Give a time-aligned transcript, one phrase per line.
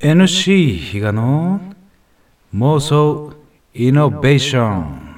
[0.00, 1.60] NC 比嘉の
[2.54, 3.34] 妄想
[3.74, 5.10] イノベーション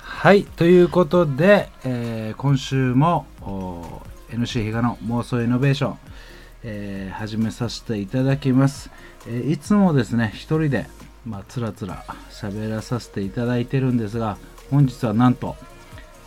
[0.00, 3.26] はいということで、えー今週も
[4.30, 5.98] NC 比嘉の妄想イノベーション、
[6.64, 8.90] えー始めさせていただきます、
[9.28, 10.86] えーいつもですね一人で
[11.26, 14.38] まあつらつら喋らさせていただいてるんですが
[14.70, 15.56] 本日はなんと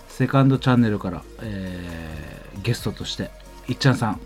[0.09, 3.31] セカンドチャンネルから、えーゲストとして
[3.67, 4.21] いっちゃんさん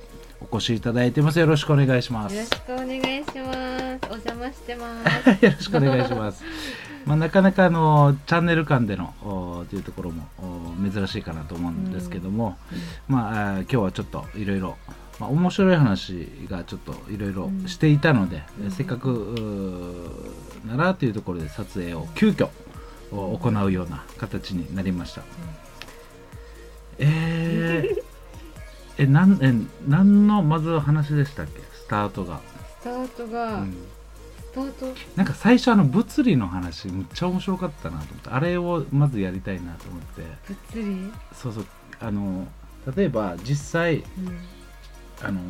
[0.52, 1.40] お越しいただいてます。
[1.40, 2.36] よろしくお願いします。
[2.36, 4.00] よろしくお願いします。
[4.10, 4.88] お邪魔してま
[5.42, 6.44] よろしくお願いします。
[7.06, 12.58] まあ、なかなかあのチャンネル間でのおというところもお珍しいかなと思うんですけども、
[13.08, 14.78] まああー今日はちょっといろいろ
[15.20, 18.72] まあ面白い話がちょっといろいろしていたので、うん。
[18.72, 19.10] せっかく
[20.66, 22.50] ならというところで撮影を急遽
[23.12, 25.22] お行うような形になりました。
[27.00, 28.04] えー
[28.98, 29.54] えなんえ
[29.88, 31.62] 何のまず話でしたっけ？
[31.74, 32.44] スタートが、す。
[32.82, 33.72] スタートが、うん。
[33.72, 34.86] スタート？
[35.16, 38.30] なんか最初あの物理の話むっちゃ面白かったなと思って。
[38.30, 40.22] あれをまずやりたいなと思って。
[40.74, 41.66] 物理、そうそう。
[42.00, 42.48] あの
[42.96, 44.06] 例えば実際うん、
[45.22, 45.42] あの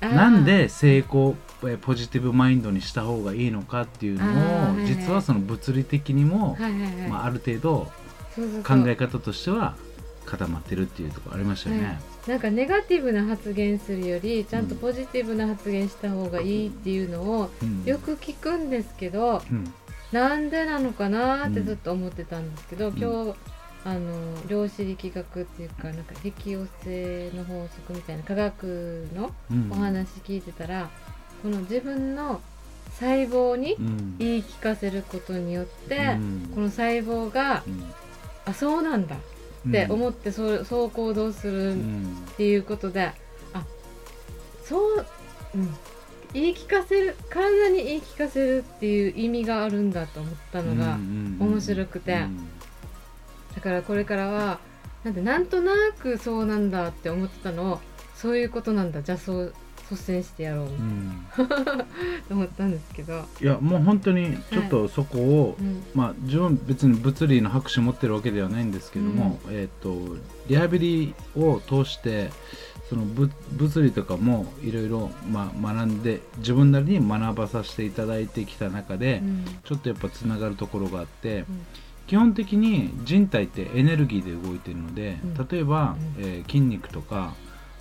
[0.00, 7.90] なんで成功えポジティブマインドにした方がいいのかっていうのをはい実はその物理的にも、はいはいはい、まあ、ある程度
[8.62, 9.74] 考え方としては
[10.26, 12.00] 固まってるっていうところありましたよね。
[12.26, 17.84] なんかネガティブな発言するよりちゃんとポジティブな発言した方がいいっていうのをうん。
[17.84, 19.72] よく聞くんですけど、うん。
[20.12, 22.98] なんでなのかなってずっと思ってたんですけど、ん。
[22.98, 23.34] 今日
[23.84, 29.72] あの量子力学っていうかなんか力用性の法則みたいな科学のうん。
[29.72, 30.90] お話聞いてたら、
[31.42, 32.40] この自分の
[32.98, 34.16] 細胞にうん。
[34.18, 36.50] 言い聞かせることによって、うん。
[36.54, 37.84] この細胞がうん。
[38.46, 39.16] あそうなんだ
[39.68, 43.12] って思ってそうそう行動すうるっんていうことで、
[43.52, 43.64] あ
[44.64, 45.06] そう、
[45.54, 45.74] うん、
[46.32, 52.12] 言い聞かせる体に言い聞かせるっていう意味があるんだと思ったのが、うん面白くて。
[52.14, 52.48] うん
[53.56, 54.58] だからこれからは
[55.02, 57.80] なんてなんとなくそうなんだって思ってたのを
[58.14, 59.02] そういうことなんだ。
[59.02, 59.54] じゃあそう
[59.90, 61.26] 率先してやろううん。
[62.28, 65.82] と 思ったんですけど、いやもう本当にちょっとそこを、うん。
[65.94, 70.16] まあ自分別に物理の拍手持ってるわけではないんですけども、えっ、と
[70.48, 72.30] リハビリを通して
[72.88, 79.44] そのぶ物理とかもいろいろまあ学んで自分なりに学ばさせていただいてきた中で、うん。
[79.64, 81.44] ちょっとやっぱつながるところがあって、うん。
[82.06, 85.48] 基本的に人体ってエネルギーで動いてるので、うん。
[85.48, 86.24] 例えば、うん。
[86.24, 87.34] えー筋肉とか、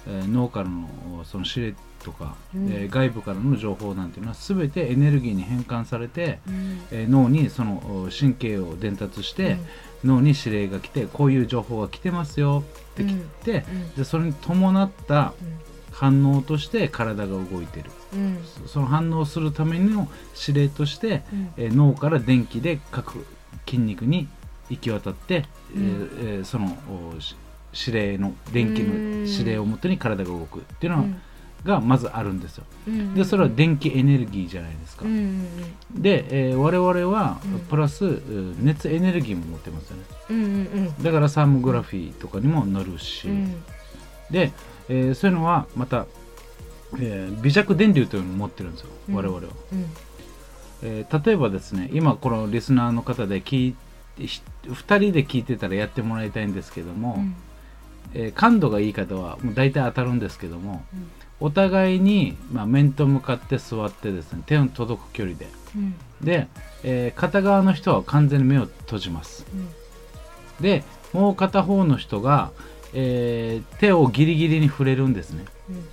[0.07, 0.87] えー脳からの
[1.25, 2.67] その指令とか、うん。
[2.71, 6.81] えー外部からの情報なんていうのは全てエネルギーに変換されて、うん。
[6.91, 7.73] えー脳にその
[8.05, 9.57] お神経を伝達して、
[10.03, 13.95] 脳に指令が来てこういう情報が来てますよって来て、うん。
[13.95, 15.33] でそれに伴った
[15.91, 17.89] 反応として体が動いてる。
[18.13, 18.19] うん。
[18.19, 20.07] うんそその反応するための
[20.47, 21.53] 指令として、うん。
[21.57, 23.25] えー脳から電気で各
[23.65, 24.27] 筋肉に
[24.69, 25.45] 行き渡って、
[25.75, 26.77] えその
[27.75, 29.25] 指令の電気のうん。
[29.27, 31.21] 指令をもとに体が動くっていうのうん。
[31.63, 32.63] がまずあるんですよ。
[32.87, 33.13] うん。
[33.15, 35.05] でそれは電気エネルギーじゃないですか。
[35.05, 35.47] うんうん
[36.01, 37.59] で、えー我々はうん。
[37.61, 40.03] プラス、うん熱エネルギーも持ってますよね。
[40.29, 40.53] うんうんう
[40.99, 41.03] ん。
[41.03, 43.63] だからサーモグラフィーとかにも乗るし、うん。
[44.29, 44.51] で、
[44.89, 46.05] えーそういうのはまた、
[46.99, 49.15] えー微弱電流というのを持ってるんですよ、うん。
[49.15, 49.43] 我々は。
[49.73, 49.85] うん。
[50.83, 53.75] えー例えばですね今このリスナーの方で聞い
[54.27, 57.35] ひ2人で聞いてたらやってもらいたいんですけども、うん
[58.13, 61.07] えー感度がいい方はもう大体当たるんですけどもうん。
[61.41, 65.47] お互いに、まあ、面と向かって座ってですね手の届く距離で。
[65.75, 65.95] うん。
[66.21, 66.47] で、
[66.83, 69.45] えー片側の人は完全に目を閉じます。
[69.53, 69.67] うん。
[70.61, 70.83] で
[71.13, 72.51] もう片方の人が、
[72.93, 75.43] えー手をギリギリに触れるんですね。
[75.69, 75.83] うん。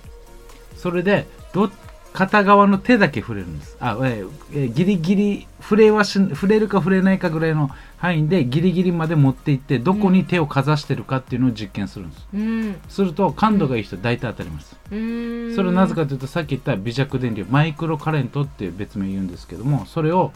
[0.77, 1.69] それでど
[2.13, 3.75] 片側の手だけ触れるんです。
[3.79, 12.75] あ、えーえーギリギリ触れはし触れるか触れないかぐらいの範囲でギリギリまで持っていってどこに手をかざしてるかっていうのを実験するんです、うん。
[12.89, 15.55] すると感度がいい人大体当たります、うん。
[15.55, 20.31] それはなぜかというとさっき言った微弱電流マイクロカレントっていう別名言うんですけどもそれを、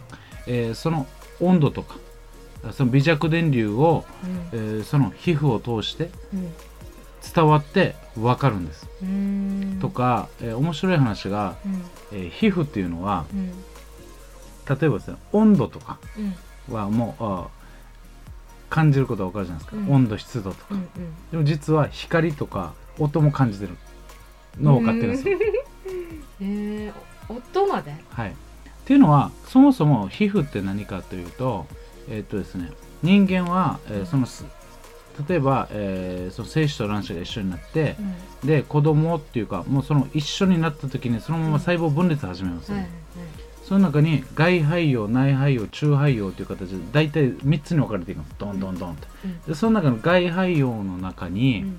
[0.48, 1.06] えーその
[1.40, 1.98] 温度とか
[2.72, 4.06] その微弱電流を、
[4.54, 6.54] えーその皮膚を通してうん
[7.36, 9.78] 伝わって分かるんです、うん。
[9.82, 11.84] とか、えー面白い話が、うん。
[12.14, 13.48] えー皮膚っていうのはうん。
[13.50, 15.98] 例えばですね温度とか
[16.70, 16.74] うん。
[16.76, 17.48] はもうあ
[18.70, 19.90] 感じることは分かるじゃないですか、うん。
[19.94, 20.88] 温度湿度とか、うん
[21.32, 23.78] でも実は光とか音も感じてる
[24.60, 25.38] のを分かってるんですよ、
[26.42, 27.94] えー、音まで？
[28.10, 28.34] はい、っ
[28.86, 31.68] ていうのはそもそも皮膚って何かというと
[32.10, 32.72] えーっとですね
[33.04, 34.44] 人間は、えーそのす
[35.28, 37.96] 例えば、えーその精子と卵子が一緒になって、
[38.44, 42.98] で子供っていうかもうその一緒になった時にそのまま細胞分裂始めますよね、はいはい。
[43.64, 48.78] その中に外胚葉内胚葉中胚葉という形で大体3つに分かれていくんですどんどん。
[48.78, 48.98] どん。
[49.48, 51.78] でその中の外胚葉の中に、うん。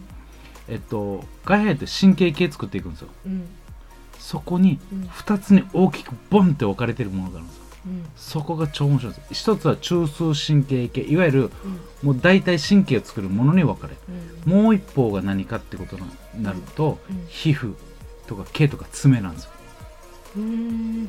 [0.69, 3.08] えっと、外胚って神経系作っていくんですよ。
[3.26, 3.49] うん。
[4.19, 5.02] そこにうん。
[5.05, 9.14] 2つに大きくボンって分かれてるものがあるんですようんそこが超面白い。
[9.14, 11.00] です一つは中枢神経系。
[11.00, 12.08] いわゆるうん。
[12.08, 13.99] もう大体神経を作るものに分かれる。
[14.46, 14.62] うん。
[14.62, 17.26] もう一方が何かってことになると、うん。
[17.29, 17.75] 皮膚
[18.26, 19.50] とか毛とか爪なんですよ。
[20.37, 21.06] うん。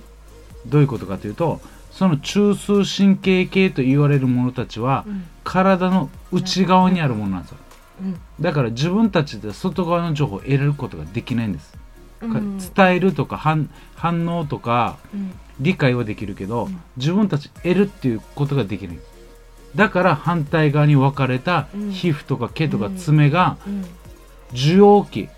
[0.66, 1.62] どういうことかというと
[1.92, 5.26] その中枢神経系と言われるものたちは、うん。
[5.44, 7.58] 体の内側にあるものなんですよ。
[8.02, 8.20] うん。
[8.40, 11.79] だから自分たちで外側の情報を得ることができないんです、うん
[12.21, 15.31] 伝えるとか反反応とかうん。
[15.60, 16.81] 理解はできるけど、うん。
[16.95, 19.00] 自分たち得るっていうことができない。
[19.75, 21.92] だから反対側に分かれたうん。
[21.92, 23.86] 皮膚とか毛とか爪がうん。
[24.51, 25.30] 受容器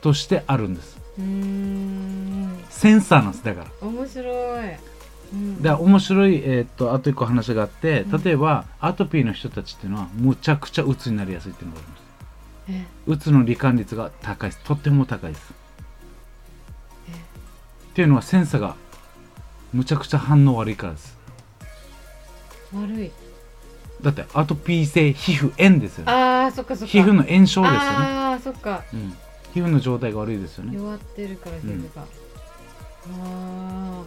[0.00, 0.98] としてあるんです。
[1.18, 2.58] うん。
[2.70, 3.86] センサーなんですだから。
[3.86, 4.70] 面白い。
[5.32, 5.62] うん。
[5.62, 8.22] だ面白い、えーっとあと一個話があってうん。
[8.22, 12.02] 例えばアトピーの人たちっていうのはむちゃくちゃ鬱になりやすいっていうのがあります。
[12.70, 12.86] え。
[13.06, 14.62] うつの罹患率が高いです。
[14.64, 15.52] とっても高いです。
[15.52, 15.59] え
[17.90, 18.76] っていうのはセンサーが
[19.72, 21.16] むちゃくちゃ反応悪いからです。
[22.74, 23.10] 悪い。
[24.02, 26.12] だってアトピー性皮膚炎ですよね。
[26.12, 26.92] あーそっかそっか。
[26.92, 28.82] 皮膚の炎症ですよね、ああそっか。
[28.94, 29.14] うん、
[29.52, 30.76] 皮膚の状態が悪いですよね。
[30.76, 32.06] 弱ってるから皮膚が、あ
[33.08, 34.04] あ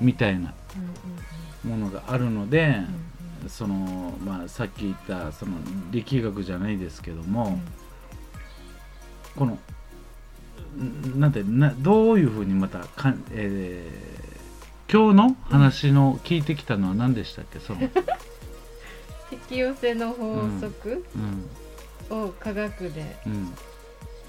[0.00, 0.54] みたいな
[1.64, 5.52] うんうんものがあるので、うんそのまあさっき言ったその
[5.92, 7.60] 力学じゃないですけども、
[9.36, 9.58] このん
[11.16, 14.26] なんてなどういうふうにまたかん、えー
[14.88, 17.58] 今日の話の聞いてきたのは何でしたっけ？
[17.58, 17.88] その、引
[19.48, 21.04] き寄せの法則？
[22.10, 22.16] うん。
[22.16, 23.32] を科学で、うん、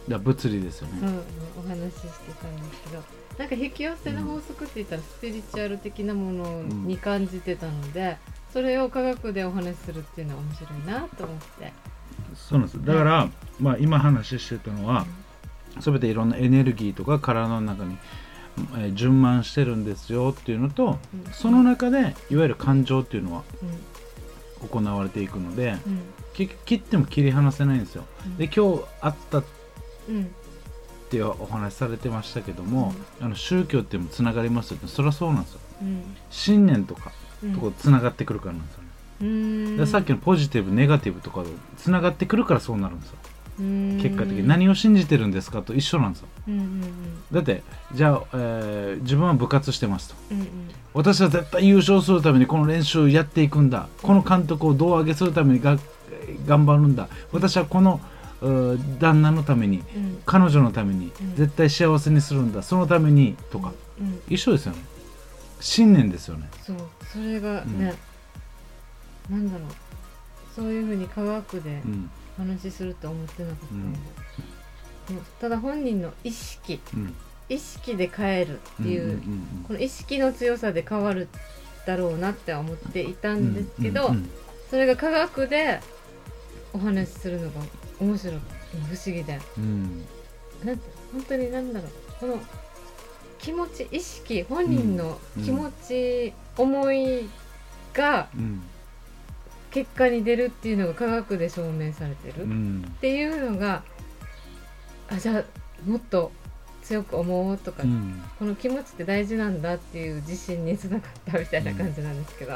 [0.08, 3.04] いや物理ですよね、うんお話ししてたんですけど。
[3.38, 8.18] なんか引き寄せの法則って言ったらスピリチュアル的なものに感じてたので、
[8.52, 11.72] それを科学でお話しするっていうのは面白いなと思って。
[12.36, 12.68] そうなん。
[12.68, 13.30] ですだから、
[13.60, 15.06] まあ、今話してたのは、
[15.82, 17.98] 全ていろんなエネルギーとか体の中に、
[18.78, 21.32] えー充満してるんですよっていうのとうん。
[21.32, 23.44] その中でいわゆる感情っていうのは
[24.62, 24.68] うん。
[24.70, 26.02] 行われていくのでうん。
[26.34, 28.04] き切っても切り離せないんですよ。
[28.26, 28.38] うん。
[28.38, 29.44] で今日あったっ
[30.10, 30.32] うん。
[31.10, 35.60] ていうお話されてましたけども、あの宗教っていうのもつながりますよってそりゃそうなんですよ。
[35.84, 36.04] うん。
[36.32, 37.12] 信念とか
[37.44, 37.54] うん。
[37.54, 38.82] とこつながってくるからなんですよ。
[38.82, 38.88] ね、
[39.22, 39.78] うん。
[39.78, 41.44] でさっきのポジティブネガティブとか
[41.78, 43.18] つながってくるからそうなるんですよ。
[43.22, 44.48] うん結果的に。
[44.48, 46.28] 何を信じてるんですかと一緒なんですよ。
[46.48, 46.82] うんうん
[47.32, 47.64] だって
[47.94, 50.16] じゃあ、えー自分は部活してますと。
[50.32, 50.48] うんうん。
[50.94, 53.88] 私は絶対優勝するためにこの練習をやっていくんだ。
[54.02, 55.78] この監督を胴上げするためにが
[56.46, 57.08] 頑張るんだ。
[57.32, 58.00] 私はこの
[59.00, 60.22] 旦那のためにうん。
[60.26, 61.36] 彼女のためにうん。
[61.36, 62.62] 絶対幸せにするんだ。
[62.64, 63.74] そのためにとか。
[64.00, 64.80] うん一緒ですよね。
[65.60, 66.48] 信念ですよね。
[66.64, 66.78] そう。
[67.12, 67.96] それがね、
[69.30, 69.70] なんだろう。
[70.56, 73.94] そういうふうに科学でうん話すると思ってなかったのうん。
[73.94, 74.00] で、
[75.14, 76.80] もうただ本人の意識。
[76.94, 77.16] うん。
[77.50, 79.12] 意識で変えるっていう,、ん
[79.62, 81.30] んこの意識の強さで変わる
[81.86, 84.30] だろうなって思っていたんですけど、うんうん
[84.70, 85.80] それが科学で
[86.74, 87.62] お話しするのが
[88.02, 89.40] 面白い不思議で。
[89.58, 90.06] うん。
[90.66, 91.92] なんて本当になんだろう。
[92.20, 92.40] この
[93.40, 97.30] 気持ち意識本人の気持ち、思い
[97.94, 98.62] がうん
[99.78, 102.96] 結果に出るっていうのが科学で証明されてる、っうん。
[103.00, 103.84] ていうのが
[105.08, 105.44] あじゃあ
[105.88, 106.32] もっと
[106.82, 108.20] 強く思おうとか、うん。
[108.40, 112.56] この気持ちって大事なんだっていう自信につながったみたいな感じなんですけど、い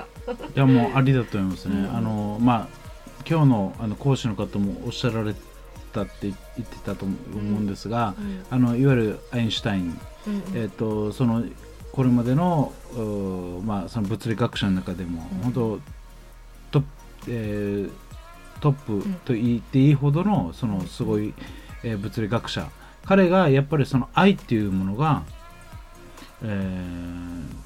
[0.55, 1.95] やもうありだと思いますね、うん。
[1.95, 2.67] あのまあ
[3.29, 5.35] 今日のあの講師の方もおっしゃられ
[5.93, 6.35] たって言っ
[6.65, 8.45] てたと思うんですが、うん。
[8.49, 10.43] あのいわゆるアインシュタイン、うんうん。
[10.55, 11.43] えっとその
[11.91, 15.39] これまでのうーまあ、その物理学者の中でも、うん。
[15.43, 15.79] 本当
[16.71, 16.87] トップ、
[17.27, 17.91] えー
[18.61, 21.33] トップと言っていいほどのそのすごい、
[21.83, 22.69] えー物理学者。
[23.05, 25.23] 彼がやっぱりその愛っていうものが、
[26.43, 27.61] えー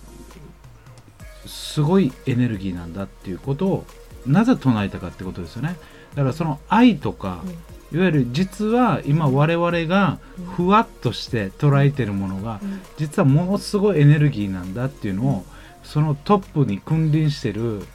[1.47, 3.85] すごいエネルギーなんだっていうことを
[4.25, 5.75] なぜ唱えたかってことですよね。
[6.15, 7.43] だからその愛とか、
[7.91, 10.17] いわゆる実は今我々が
[10.55, 12.81] ふわっとして捉えてるものがうん。
[12.97, 15.45] 実はものすごいエネルギーなんだっていうのを
[15.83, 17.85] そのトップに君臨してるうん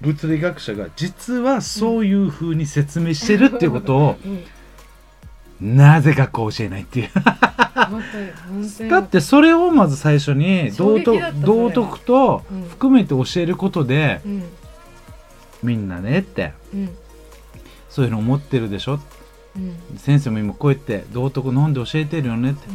[0.00, 5.76] 物理学者が実はそういうふうに説明してるっていうことをうん。
[5.76, 7.10] なぜかこう教えないっていう。
[8.90, 12.62] だってそれをまず最初に道徳道徳とうん。
[12.68, 14.44] 含めて教えることでうん。
[15.62, 16.90] みんなねってうん。
[17.88, 19.00] そういうの思ってるでしょ。
[19.56, 19.76] うん。
[19.96, 22.68] 先生も今こうやって道徳飲んで教えてるよねって。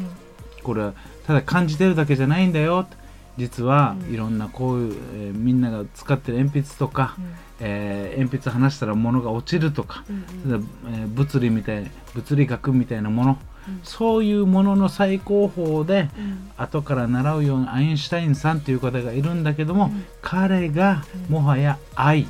[0.64, 0.94] これは
[1.28, 3.01] ただ感じてるだけじゃないんだよって
[3.38, 4.14] 実はうん。
[4.14, 7.26] いろんなこういう、えーみんなが使ってる鉛筆とか、うん。
[7.62, 10.14] えー鉛筆離したら物が落ちるとか、う
[10.50, 10.70] んうん。
[10.90, 13.38] えー物理みたい物理学みたいなもの。
[13.68, 13.80] うん。
[13.84, 16.52] そういうものの最高峰でうん。
[16.58, 20.06] 後から習うようなアインシュタインさんという方がいるんだけども、うん。
[20.22, 21.34] 彼がうん。
[21.34, 22.22] もはや愛。
[22.24, 22.28] うん。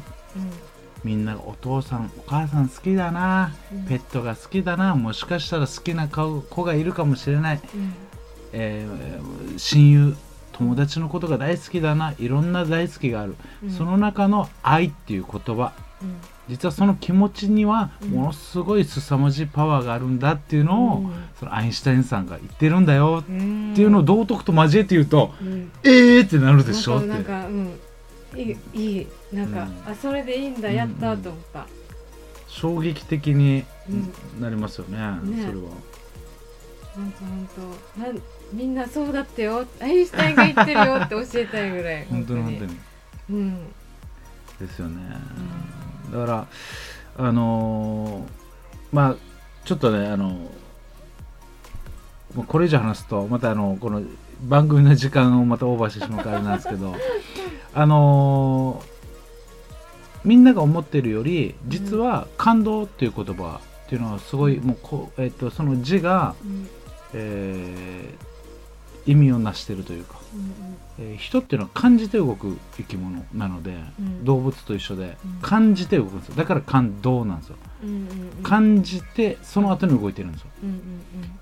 [1.04, 3.86] みんながお父さんお母さん好きだな、うん。
[3.86, 7.94] ペットが好きだなもしかしたら好きな顔子がいるかもしれない、うん。
[8.54, 10.16] えー親友
[10.54, 13.72] 友達のことが大好きだないろんな大好きがある、うん。
[13.72, 15.74] その中の愛っていう言葉。
[16.02, 16.16] うん。
[16.50, 18.10] 実はその気持ちにはうん。
[18.10, 21.12] ものすごい凄まじいパワーがあるんだっていうのを、うん。
[21.40, 23.72] そのアインシュタインさんが言ってるんだようん。
[23.74, 25.72] っていうのを道徳と交えて言うと、うん。
[25.84, 27.08] えーってなるでしょって。
[27.08, 27.80] なんかうん。
[28.36, 29.92] いいいいなんか、うん。
[29.92, 31.68] あそれでいいんだやったと思った、
[32.48, 33.94] 衝撃的にう
[34.40, 34.42] ん。
[34.42, 35.46] なりますよね、ね。
[35.46, 35.64] それは。
[36.94, 38.22] ほんとほんとなん
[38.54, 39.66] みんなそうだってよ。
[39.80, 40.96] アインシュタインが言ってるよ。
[41.04, 42.06] って教えたいぐらい。
[42.10, 42.44] 本当に。
[42.44, 42.78] 本当に。
[43.30, 43.72] うん。
[44.60, 45.02] ですよね、
[46.12, 46.48] だから
[47.18, 49.16] あのーまあ
[49.66, 50.52] ちょっとねあの
[52.48, 54.04] これ以上話すとまたあのこの
[54.44, 56.96] 番組の時間をまたオーバーしてしまうからあれなんですけど
[57.74, 58.92] あのー
[60.24, 66.70] みんなが思ってるより実は感動っていう言葉っていうのはすごいもうこう、えっとその字が、うん。
[67.14, 68.31] えー
[69.06, 74.24] 意味をなしてるというか、うんえー人っていうのは感じて動く生き物なので、うん。
[74.26, 75.32] 動物と一緒でうん。
[75.42, 76.36] 感じて動くんですよ。
[76.36, 77.56] だから感動なんですよ。
[77.84, 77.96] うんうん
[78.38, 78.44] うん。
[78.44, 80.48] 感じてその後に動いてるんですよ。
[80.64, 80.80] うんうん。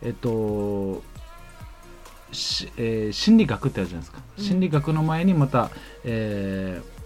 [0.02, 1.04] えっと
[2.32, 4.44] しえー心理学ってあるじゃないですか、うん。
[4.44, 5.70] 心理学の前にまた、
[6.04, 6.99] えー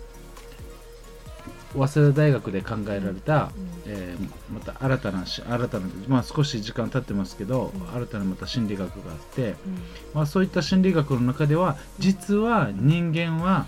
[1.74, 3.70] 早稲田大学で考えられた、うん。
[3.86, 7.96] えーまた新たなし新たな、まあ、少し時間経ってますけど、うん。
[7.96, 9.56] 新たなまた心理学があって、うん。
[10.14, 13.66] まあ、そういった心理学の中では実は人間は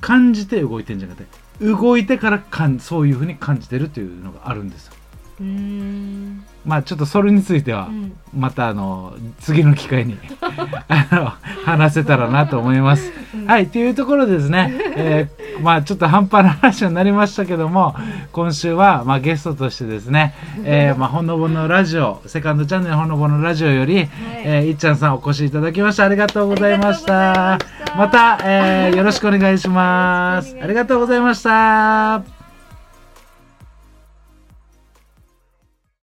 [0.00, 1.28] 感じて動いてるんじゃなくて
[1.64, 4.94] 動いてからかんそういうふうに感じてるというのがあるんですよ。
[5.40, 6.44] うーん。
[6.64, 8.12] まあちょっとそれについてはうん。
[8.36, 10.16] またあの次の機会に
[10.88, 11.32] あの
[11.64, 13.12] 話せたらなと思います。
[13.46, 17.94] はいというところでですね、 えーまあちょっと半端な話になりましたけども
[18.32, 20.34] 今週はまあゲストとしてですね、
[20.64, 24.08] えーまあほのぼのラジオセカンドチャンネルほのぼのラジオより、
[24.44, 26.04] えーいっちゃんさんお越しいただきました。
[26.04, 27.58] ありがとうございました。
[27.96, 28.38] ました。
[28.44, 30.56] えーよろしくお願いします。
[30.62, 32.37] ありがとうございました